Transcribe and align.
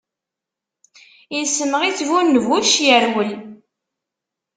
Issemɣi-tt 1.39 2.05
bu 2.07 2.19
nnbuc, 2.21 2.73
irwel. 2.95 3.31